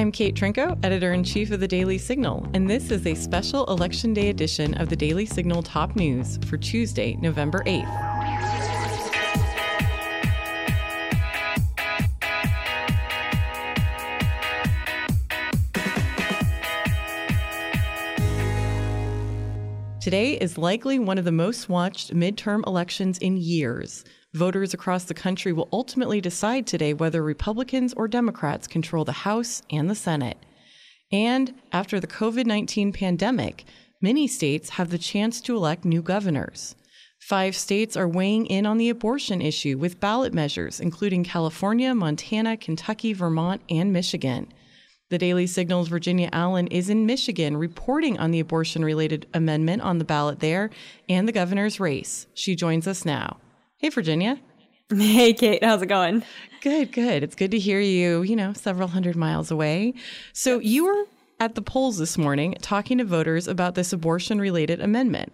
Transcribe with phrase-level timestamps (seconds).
[0.00, 3.66] I'm Kate Trinko, editor in chief of the Daily Signal, and this is a special
[3.66, 7.84] Election Day edition of the Daily Signal Top News for Tuesday, November 8th.
[20.00, 24.06] Today is likely one of the most watched midterm elections in years.
[24.32, 29.60] Voters across the country will ultimately decide today whether Republicans or Democrats control the House
[29.70, 30.38] and the Senate.
[31.10, 33.64] And after the COVID 19 pandemic,
[34.00, 36.76] many states have the chance to elect new governors.
[37.18, 42.56] Five states are weighing in on the abortion issue with ballot measures, including California, Montana,
[42.56, 44.52] Kentucky, Vermont, and Michigan.
[45.10, 49.98] The Daily Signal's Virginia Allen is in Michigan reporting on the abortion related amendment on
[49.98, 50.70] the ballot there
[51.08, 52.28] and the governor's race.
[52.32, 53.38] She joins us now.
[53.80, 54.38] Hey, Virginia.
[54.90, 55.64] Hey, Kate.
[55.64, 56.22] How's it going?
[56.60, 57.22] Good, good.
[57.22, 59.94] It's good to hear you, you know, several hundred miles away.
[60.34, 61.04] So you were
[61.38, 65.32] at the polls this morning talking to voters about this abortion related amendment.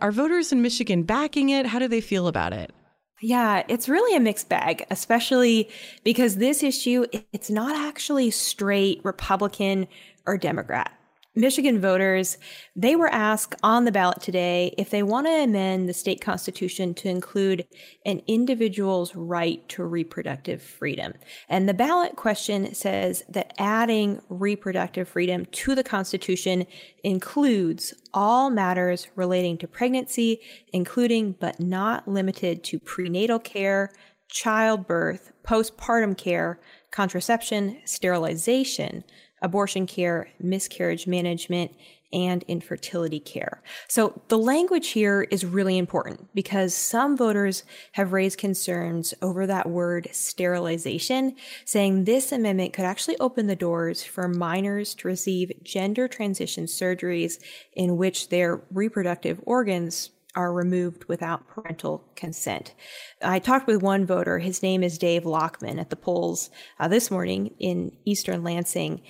[0.00, 1.66] Are voters in Michigan backing it?
[1.66, 2.72] How do they feel about it?
[3.20, 5.70] Yeah, it's really a mixed bag, especially
[6.02, 9.86] because this issue, it's not actually straight Republican
[10.26, 10.90] or Democrat.
[11.34, 12.36] Michigan voters,
[12.76, 16.92] they were asked on the ballot today if they want to amend the state constitution
[16.92, 17.66] to include
[18.04, 21.14] an individual's right to reproductive freedom.
[21.48, 26.66] And the ballot question says that adding reproductive freedom to the constitution
[27.02, 30.38] includes all matters relating to pregnancy,
[30.74, 33.90] including but not limited to prenatal care,
[34.28, 36.60] childbirth, postpartum care,
[36.90, 39.02] contraception, sterilization,
[39.42, 41.72] abortion care, miscarriage management,
[42.12, 43.62] and infertility care.
[43.88, 49.68] So the language here is really important because some voters have raised concerns over that
[49.68, 56.06] word sterilization, saying this amendment could actually open the doors for minors to receive gender
[56.06, 57.42] transition surgeries
[57.74, 62.74] in which their reproductive organs are removed without parental consent.
[63.22, 64.38] I talked with one voter.
[64.38, 66.48] His name is Dave Lockman at the polls
[66.80, 69.02] uh, this morning in Eastern Lansing.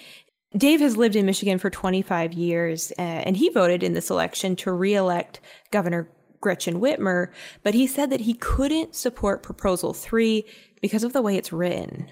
[0.57, 4.55] Dave has lived in Michigan for 25 years, uh, and he voted in this election
[4.57, 5.41] to reelect
[5.71, 7.29] Governor Gretchen Whitmer,
[7.63, 10.45] but he said that he couldn't support Proposal 3
[10.83, 12.11] because of the way it's written.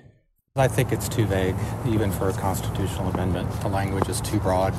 [0.57, 1.57] I think it's too vague,
[1.87, 3.51] even for a constitutional amendment.
[3.61, 4.75] The language is too broad.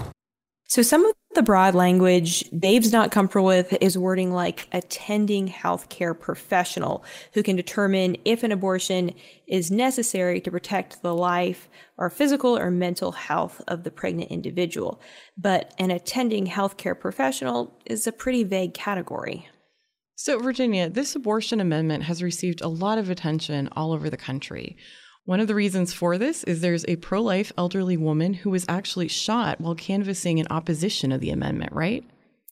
[0.72, 6.18] So some of the broad language Dave's not comfortable with is wording like attending healthcare
[6.18, 9.12] professional who can determine if an abortion
[9.48, 11.68] is necessary to protect the life
[11.98, 15.02] or physical or mental health of the pregnant individual.
[15.38, 19.50] But an attending healthcare professional is a pretty vague category.
[20.16, 24.78] So, Virginia, this abortion amendment has received a lot of attention all over the country.
[25.26, 28.66] One of the reasons for this is there's a pro life elderly woman who was
[28.68, 32.04] actually shot while canvassing in opposition of the amendment, right?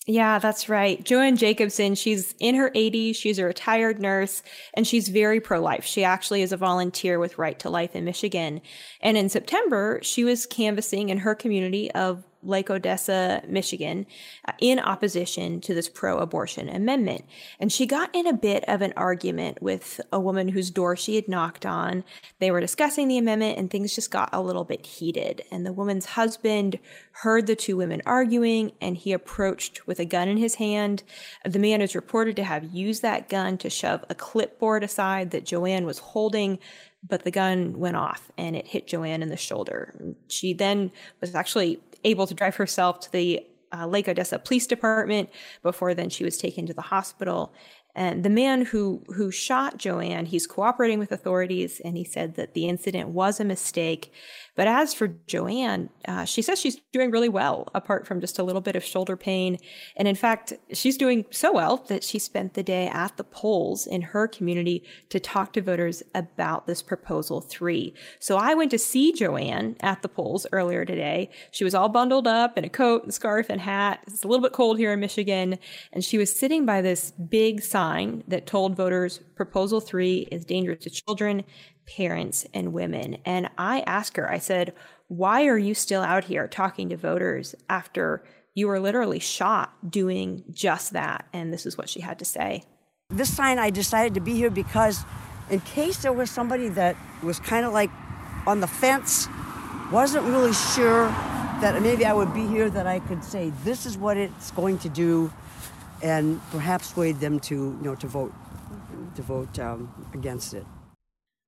[0.07, 1.03] Yeah, that's right.
[1.03, 3.16] Joanne Jacobson, she's in her 80s.
[3.16, 4.41] She's a retired nurse
[4.74, 5.85] and she's very pro life.
[5.85, 8.62] She actually is a volunteer with Right to Life in Michigan.
[9.01, 14.05] And in September, she was canvassing in her community of Lake Odessa, Michigan,
[14.47, 17.25] uh, in opposition to this pro abortion amendment.
[17.59, 21.16] And she got in a bit of an argument with a woman whose door she
[21.16, 22.03] had knocked on.
[22.39, 25.44] They were discussing the amendment and things just got a little bit heated.
[25.51, 26.79] And the woman's husband
[27.11, 31.03] heard the two women arguing and he approached with a gun in his hand.
[31.44, 35.45] The man is reported to have used that gun to shove a clipboard aside that
[35.45, 36.59] Joanne was holding
[37.08, 39.94] but the gun went off and it hit Joanne in the shoulder.
[40.28, 45.30] She then was actually able to drive herself to the uh, Lake Odessa Police Department
[45.62, 47.54] before then she was taken to the hospital.
[47.95, 52.53] And the man who who shot Joanne, he's cooperating with authorities, and he said that
[52.53, 54.13] the incident was a mistake.
[54.55, 58.44] But as for Joanne, uh, she says she's doing really well, apart from just a
[58.44, 59.57] little bit of shoulder pain.
[59.95, 63.88] And in fact, she's doing so well that she spent the day at the polls
[63.88, 67.94] in her community to talk to voters about this proposal three.
[68.19, 71.30] So I went to see Joanne at the polls earlier today.
[71.51, 74.01] She was all bundled up in a coat and scarf and hat.
[74.07, 75.57] It's a little bit cold here in Michigan.
[75.94, 77.79] And she was sitting by this big sign
[78.28, 81.44] that told voters proposal three is dangerous to children
[81.86, 83.18] parents and women.
[83.26, 84.74] And I asked her, I said,
[85.08, 88.24] why are you still out here talking to voters after
[88.54, 91.26] you were literally shot doing just that?
[91.34, 92.64] And this is what she had to say.
[93.10, 95.04] This sign, I decided to be here because
[95.50, 97.90] in case there was somebody that was kind of like
[98.46, 99.28] on the fence,
[99.92, 101.08] wasn't really sure
[101.62, 104.78] that maybe I would be here, that I could say, this is what it's going
[104.80, 105.31] to do,
[106.01, 108.34] and perhaps sway them to, you know, to vote,
[109.16, 110.66] to vote um, against it.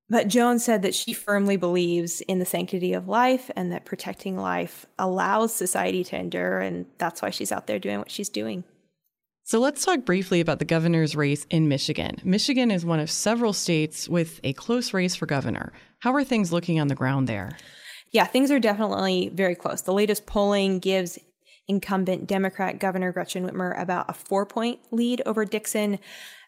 [0.10, 4.38] But Joan said that she firmly believes in the sanctity of life and that protecting
[4.38, 6.60] life allows society to endure.
[6.60, 8.66] And that's why she's out there doing what she's doing.
[9.44, 12.18] So let's talk briefly about the governor's race in Michigan.
[12.26, 15.72] Michigan is one of several states with a close race for governor.
[16.00, 17.58] How are things looking on the ground there?
[18.12, 19.82] Yeah, things are definitely very close.
[19.82, 21.18] The latest polling gives
[21.72, 26.00] incumbent Democrat Governor Gretchen Whitmer about a four point lead over Dixon.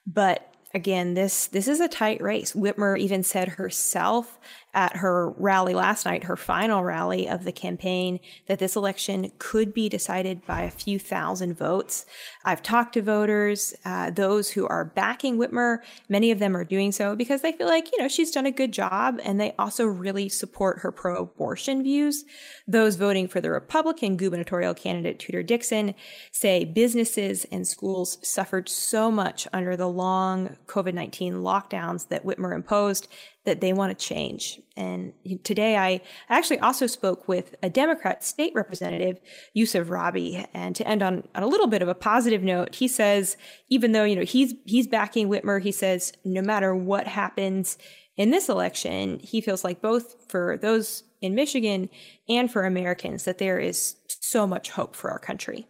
[0.05, 2.51] But again, this this is a tight race.
[2.51, 4.37] Whitmer even said herself
[4.73, 9.73] at her rally last night, her final rally of the campaign, that this election could
[9.73, 12.05] be decided by a few thousand votes.
[12.43, 15.79] I've talked to voters, uh, those who are backing Whitmer.
[16.09, 18.51] Many of them are doing so because they feel like, you know, she's done a
[18.51, 22.25] good job and they also really support her pro abortion views.
[22.67, 25.93] Those voting for the Republican gubernatorial candidate, Tudor Dixon,
[26.31, 32.55] say businesses and schools suffered so much under the long COVID 19 lockdowns that Whitmer
[32.55, 33.07] imposed
[33.45, 34.61] that they want to change.
[34.77, 35.13] And
[35.43, 39.19] today I actually also spoke with a Democrat state representative,
[39.55, 40.47] Yousef Rabhi.
[40.53, 43.35] And to end on, on a little bit of a positive note, he says,
[43.69, 47.77] even though, you know, he's he's backing Whitmer, he says no matter what happens
[48.15, 51.89] in this election, he feels like both for those in Michigan
[52.29, 55.67] and for Americans that there is so much hope for our country.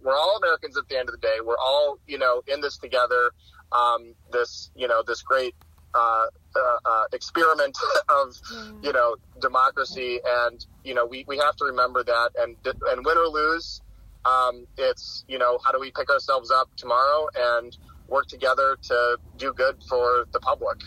[0.00, 1.36] We're all Americans at the end of the day.
[1.44, 3.30] We're all, you know, in this together.
[3.72, 5.54] Um, this, you know, this great
[5.94, 6.26] uh,
[6.56, 7.76] uh, uh, experiment
[8.08, 8.36] of
[8.82, 12.30] you know democracy, and you know we, we have to remember that.
[12.38, 13.80] And and win or lose,
[14.24, 17.76] um, it's you know how do we pick ourselves up tomorrow and
[18.08, 20.78] work together to do good for the public.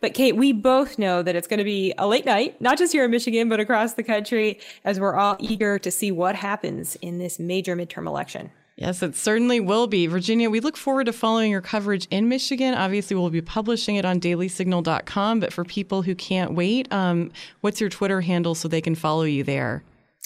[0.00, 2.92] But Kate, we both know that it's going to be a late night, not just
[2.92, 6.96] here in Michigan, but across the country, as we're all eager to see what happens
[6.96, 8.50] in this major midterm election.
[8.76, 10.06] Yes, it certainly will be.
[10.06, 12.74] Virginia, we look forward to following your coverage in Michigan.
[12.74, 15.40] Obviously, we'll be publishing it on dailysignal.com.
[15.40, 17.30] But for people who can't wait, um,
[17.60, 19.82] what's your Twitter handle so they can follow you there?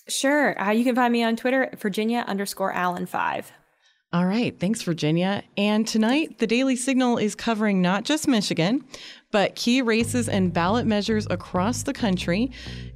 [0.09, 0.61] Sure.
[0.61, 3.53] Uh, you can find me on Twitter, at Virginia underscore Allen 5.
[4.17, 4.59] All right.
[4.59, 5.43] Thanks, Virginia.
[5.59, 8.83] And tonight, the Daily Signal is covering not just Michigan,
[9.31, 12.51] but key races and ballot measures across the country.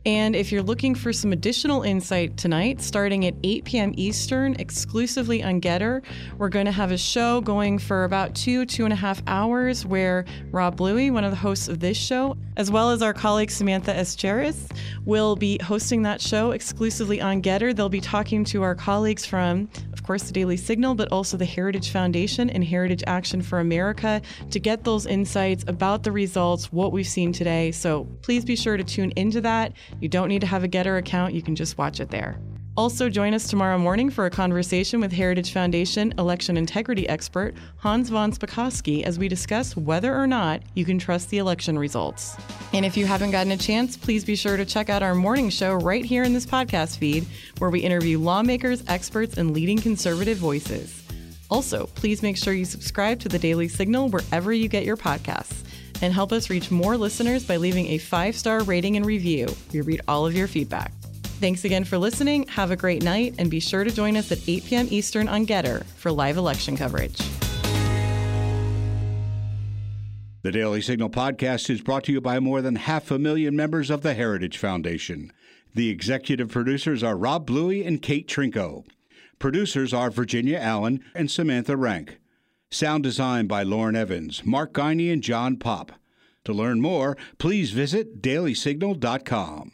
[0.07, 3.93] And if you're looking for some additional insight tonight, starting at 8 p.m.
[3.97, 6.03] Eastern, exclusively on GETTR,
[6.39, 9.85] we're going to have a show going for about two, two and a half hours
[9.85, 13.51] where Rob Bluey, one of the hosts of this show, as well as our colleague
[13.51, 14.71] Samantha Aschieris,
[15.05, 17.77] will be hosting that show exclusively on GETTR.
[17.77, 19.69] They'll be talking to our colleagues from,
[20.01, 24.23] of course, the Daily Signal, but also the Heritage Foundation and Heritage Action for America
[24.51, 27.71] to get those insights about the results, what we've seen today.
[27.71, 29.75] So please be sure to tune into that.
[30.01, 32.41] You don't need to have a GETTR account, you can just watch it there.
[32.79, 38.09] Also, join us tomorrow morning for a conversation with Heritage Foundation election integrity expert Hans
[38.09, 42.39] von Spakovsky as we discuss whether or not you can trust the election results.
[42.73, 45.51] And if you haven't gotten a chance, please be sure to check out our morning
[45.51, 47.27] show right here in this podcast feed,
[47.59, 51.03] where we interview lawmakers, experts, and leading conservative voices.
[51.51, 55.65] Also, please make sure you subscribe to the Daily Signal wherever you get your podcasts
[56.03, 59.49] and help us reach more listeners by leaving a five star rating and review.
[59.73, 60.93] We read all of your feedback.
[61.41, 62.47] Thanks again for listening.
[62.49, 64.89] Have a great night, and be sure to join us at 8 p.m.
[64.91, 67.19] Eastern on GETTR for live election coverage.
[70.43, 73.91] The Daily Signal podcast is brought to you by more than half a million members
[73.91, 75.35] of the Heritage Foundation.
[75.75, 78.87] The executive producers are Rob Bluey and Kate Trinko.
[79.39, 82.21] Producers are Virginia Allen and Samantha Renck.
[82.71, 85.93] Sound design by Lauren Evans, Mark Geiney, and John Popp.
[86.45, 89.73] To learn more, please visit dailysignal.com.